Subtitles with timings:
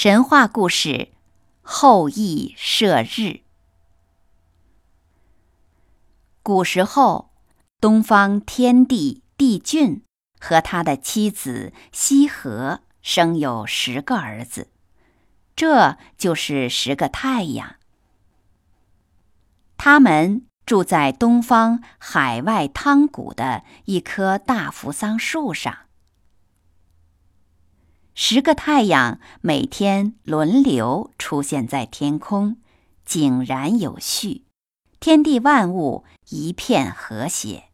[0.00, 1.08] 神话故事：
[1.60, 3.40] 后羿射日。
[6.40, 7.32] 古时候，
[7.80, 10.04] 东方天帝帝俊
[10.38, 14.68] 和他的妻子羲和生有十个儿子，
[15.56, 17.74] 这就是十个太阳。
[19.76, 25.87] 他们住在东方海外汤谷的一棵大扶桑树上。
[28.20, 32.56] 十个太阳每天轮流出现在天空，
[33.04, 34.42] 井然有序，
[34.98, 37.66] 天地万物一片和谐。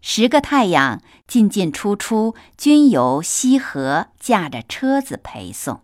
[0.00, 5.82] 十个太阳进进出出，均由羲和驾着车子陪送。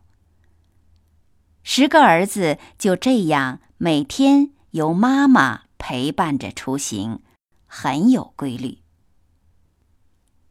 [1.62, 7.22] 十个儿子就这样每天由妈妈陪伴着出行，
[7.68, 8.78] 很有规律。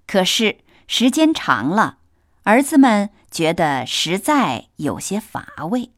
[0.07, 0.59] 可是。
[0.91, 1.99] 时间长了，
[2.45, 5.91] 儿子们觉得实在有些乏味。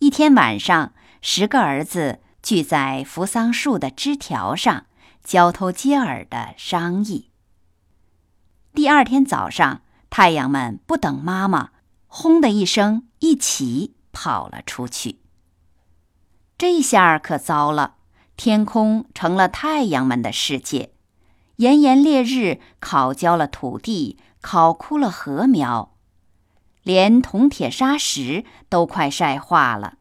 [0.00, 4.84] 一天晚上，十个儿子聚在扶桑树的枝条上，
[5.24, 7.30] 交头接耳的商议。
[8.74, 9.80] 第二天早上，
[10.10, 11.70] 太阳们不等妈妈，
[12.06, 15.20] 轰的一声，一起跑了出去。
[16.58, 17.94] 这下可糟了，
[18.36, 20.90] 天空成了太阳们的世界。
[21.56, 25.94] 炎炎烈日烤焦了土地，烤枯了禾苗，
[26.82, 29.98] 连铜铁砂石都快晒化了。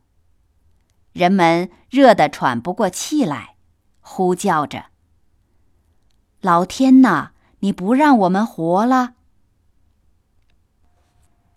[1.12, 3.56] 人们热得喘不过气来，
[4.02, 4.86] 呼叫着
[6.42, 9.14] ：“老天呐，你不让我们活了！”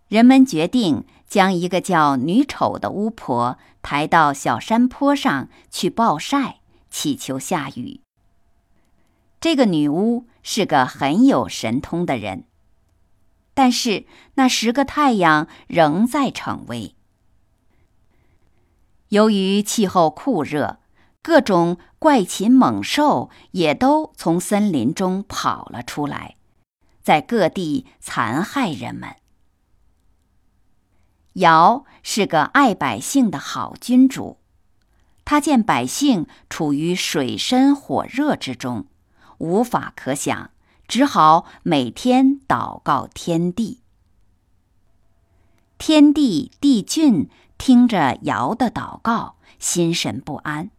[0.08, 8.05] 人们决定将一个叫女丑的巫婆抬到小山坡上去暴晒，祈求下雨。
[9.40, 12.44] 这个女巫是个很有神通的人，
[13.54, 16.94] 但是那十个太阳仍在逞威。
[19.10, 20.80] 由于气候酷热，
[21.22, 26.36] 各种怪禽猛兽也都从森林中跑了出来，
[27.02, 29.14] 在各地残害人们。
[31.34, 34.38] 尧是个爱百姓的好君主，
[35.24, 38.86] 他见百姓处于水深火热之中。
[39.38, 40.50] 无法可想，
[40.86, 43.80] 只好每天祷告天地。
[45.78, 50.70] 天帝帝俊听着尧的祷告，心神不安，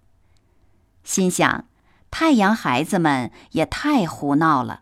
[1.04, 1.66] 心想：
[2.10, 4.82] 太阳孩子们也太胡闹了。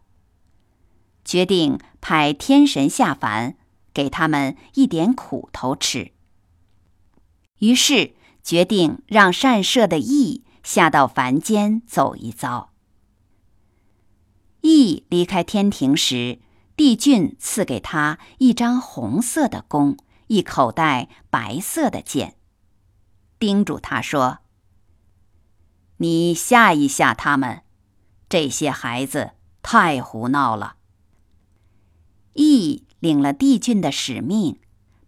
[1.26, 3.58] 决定派天神下凡，
[3.94, 6.12] 给他们一点苦头吃。
[7.60, 12.75] 于是决定让善射的羿下到凡间走一遭。
[14.66, 16.40] 羿离开天庭时，
[16.76, 19.96] 帝俊赐给他一张红色的弓，
[20.26, 22.36] 一口袋白色的箭，
[23.38, 24.40] 叮嘱他说
[25.98, 27.62] ：“你吓一吓他们，
[28.28, 30.78] 这些孩子太胡闹了。”
[32.34, 34.60] 羿领了帝俊的使命，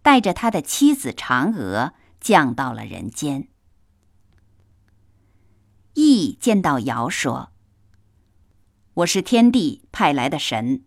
[0.04, 3.48] 带着他的妻子嫦娥降到了人间。
[5.96, 7.52] 羿见到尧说。
[8.98, 10.82] 我是天帝派来的神，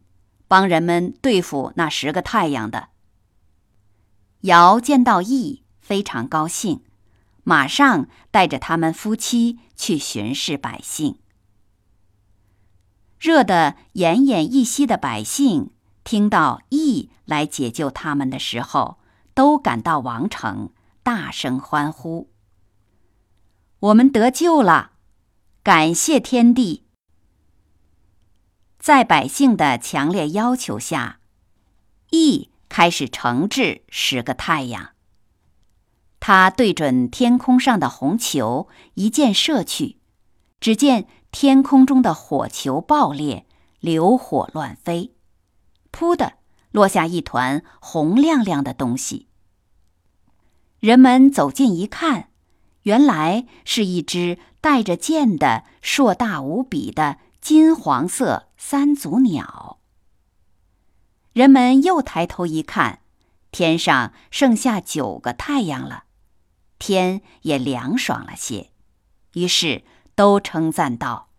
[0.49, 2.89] 帮人们对付那十个太阳的。
[4.41, 6.83] 尧见到羿，非常高兴，
[7.45, 11.21] 马上带着他们夫妻去巡视百姓。
[13.21, 15.71] 热得奄奄一息的百姓，
[16.03, 18.99] 听到羿来解救他们的时候，
[19.35, 20.71] 都赶到王城，
[21.05, 22.29] 大声欢呼
[23.79, 24.95] ：“我们得救了！
[25.63, 26.83] 感谢天帝！”
[28.81, 31.21] 在百姓的强烈要求下，
[32.13, 34.93] 羿开始惩治十个太阳。
[36.19, 39.99] 他对准天空上的红球一箭射去，
[40.61, 43.47] 只见天空中的火球爆裂，
[43.81, 45.13] 流火乱飞，
[45.93, 46.39] 噗的
[46.71, 49.29] 落下一团红亮亮的东西。
[50.79, 52.31] 人们走近一看，
[52.85, 57.19] 原来是一只带着箭的硕大无比的。
[57.41, 59.79] 金黄色三足鸟，
[61.33, 63.01] 人们又抬头一看，
[63.51, 66.05] 天上剩下九个太阳了，
[66.79, 68.71] 天也凉爽了些。
[69.33, 69.85] 于是
[70.15, 71.31] 都称赞道：“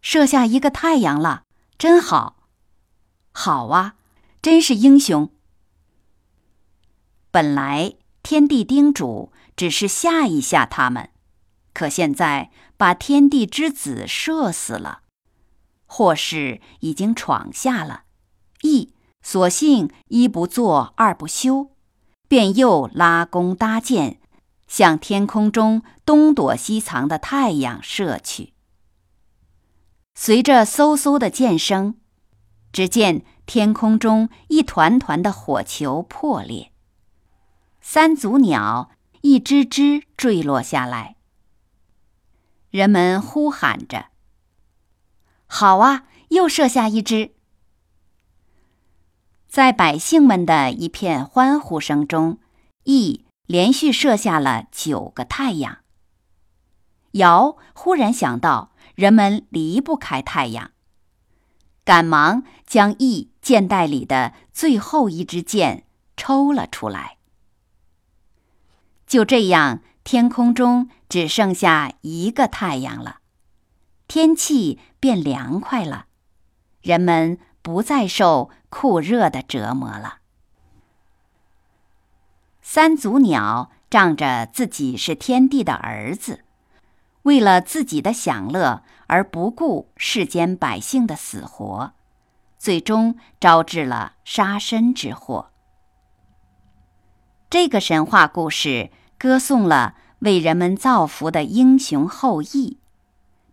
[0.00, 1.42] 射下一个太阳了，
[1.76, 2.48] 真好！
[3.32, 3.96] 好啊，
[4.40, 5.30] 真是英雄。”
[7.30, 11.10] 本来天地叮嘱只是吓一吓他们，
[11.74, 15.00] 可现在把天地之子射死了，
[15.84, 18.04] 祸事已经闯下了。
[18.62, 21.72] 羿索性一不做二不休，
[22.28, 24.20] 便又拉弓搭箭，
[24.66, 28.54] 向天空中东躲西藏的太阳射去。
[30.14, 31.96] 随着嗖嗖的箭声，
[32.72, 36.70] 只见天空中一团团的火球破裂，
[37.80, 38.90] 三足鸟
[39.22, 41.13] 一只只坠落下来。
[42.74, 44.06] 人们呼喊着
[45.46, 47.36] ：“好啊，又射下一只！”
[49.46, 52.40] 在百姓们的一片欢呼声中，
[52.86, 55.84] 羿连续射下了九个太阳。
[57.12, 60.72] 尧忽然想到，人们离不开太阳，
[61.84, 65.86] 赶忙将羿箭袋里的最后一支箭
[66.16, 67.18] 抽了出来。
[69.06, 73.18] 就这样，天空中只剩下一个太阳了，
[74.06, 76.06] 天气变凉快了，
[76.80, 77.38] 人们。
[77.64, 80.18] 不再受酷热的折磨了。
[82.60, 86.44] 三足鸟仗着自己是天帝的儿子，
[87.22, 91.94] 为了自己的享乐而不顾世间百姓的死活，
[92.58, 95.50] 最终招致了杀身之祸。
[97.48, 98.90] 这个神话故事
[99.24, 102.76] 歌颂了为人们造福的英雄后羿。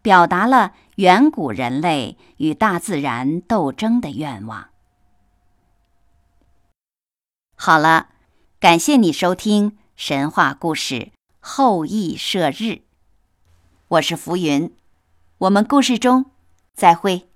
[0.01, 4.67] 表达了远古人类与大自然斗争的愿望。
[7.55, 8.09] 好了，
[8.59, 10.95] 感谢你收听神话故事
[11.39, 12.63] 《后羿射日》，
[13.87, 14.75] 我是浮云，
[15.37, 16.25] 我们故事中
[16.73, 17.30] 再会。